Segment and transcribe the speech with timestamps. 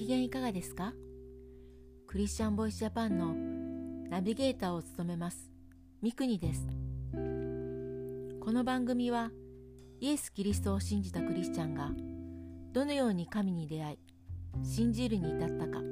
[0.00, 0.94] 機嫌いかがですか？
[2.06, 3.34] クリスチャンボイスジャパンの
[4.08, 5.50] ナビゲーターを務めます。
[6.00, 6.66] 三国です。
[7.12, 9.30] この番組は
[10.00, 11.90] イエス・キリストを信じたクリスチャンが
[12.72, 13.98] どのように神に出会い
[14.64, 15.82] 信じるに至ったか。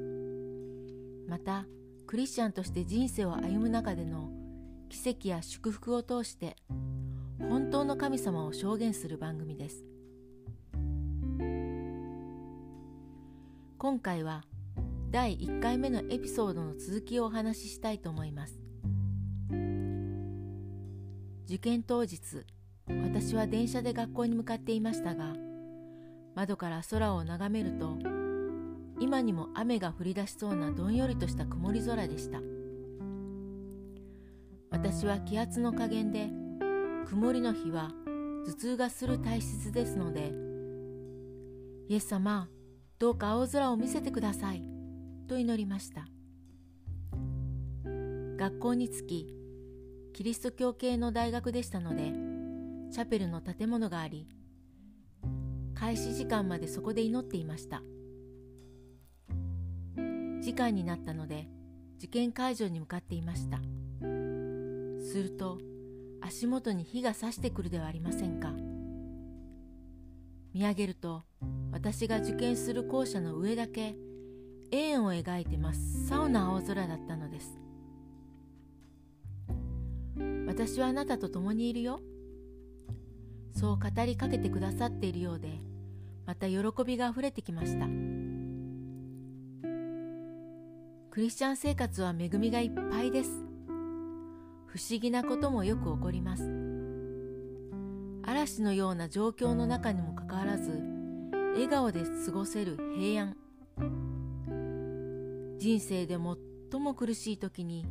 [1.29, 1.67] また
[2.07, 4.31] クリスチャンとして人生を歩む中での
[4.89, 6.57] 奇跡や祝福を通して
[7.39, 9.85] 本当の神様を証言する番組です。
[13.81, 14.43] 今回は
[15.13, 18.59] 第1回目のエピソードの続きをお話ししたいと思います。
[21.47, 22.19] 受験当日
[23.05, 25.33] 私は電車で学校に向かっていましたが
[26.35, 27.97] 窓から空を眺めると
[28.99, 32.41] 今にも雨が降り出しそうなどんよりとした曇り空でした。
[34.71, 36.31] 私は気圧の加減で
[37.07, 37.93] 曇りの日は
[38.45, 40.33] 頭痛がする体質ですので
[41.89, 42.49] イエス様
[42.99, 44.65] どうか青空を見せてください。
[45.29, 46.09] と祈りました。
[48.37, 49.35] 学校に着き
[50.13, 52.13] キリスト教系の大学でしたので
[52.93, 54.27] チャペルの建物があり
[55.75, 57.83] 開始時間までそこで祈っていました。
[60.41, 61.47] 時間になったので
[61.99, 63.59] 受験会場に向かっていました。
[63.59, 65.59] すると
[66.21, 68.53] 足元に火が差してくるではありませんか。
[70.53, 71.28] 見上げると
[71.73, 73.97] 私が受験する校舎の上だけ
[74.71, 77.61] 円を描いて真っ青な青空だったのです。
[80.47, 82.01] 私はあなたと共にいるよ。
[83.53, 85.61] そう語りかけてくださっているようで
[86.27, 87.87] また喜びがあふれてきました。
[91.11, 93.31] クリスチャン生活は恵みがいっぱいです。
[94.67, 96.45] 不思議なこともよく起こります。
[98.23, 100.98] 嵐のような状況の中にもかかわらず
[101.59, 103.37] 笑顔で過ごせる平安。
[105.59, 106.17] 人生で
[106.71, 107.85] 最も苦しい時に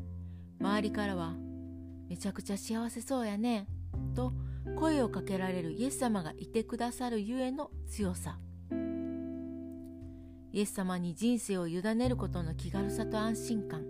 [0.61, 1.35] 周りからは
[2.07, 3.67] 「めちゃくちゃ幸せそうやね」
[4.15, 4.31] と
[4.77, 8.39] 声をかけられるイエス様がいてくださるゆえの強さ。
[10.53, 13.85] イエス様に人生を委ねることの気軽さと安心感。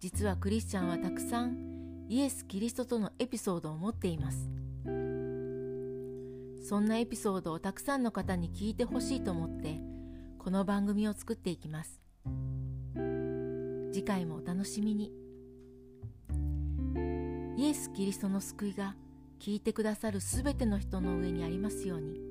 [0.00, 4.59] 実はクリスチャンはたくさんイエス・キリストとのエピソードを持っています。
[6.70, 9.80] そんなエピソードをたくさんの方に聞いてほしいと思って
[10.38, 12.00] この番組を作っていきます
[13.92, 15.10] 次回もお楽しみに
[17.56, 18.94] イエス・キリストの救いが
[19.40, 22.29] 聞いてくださるすべての人の上にありますように。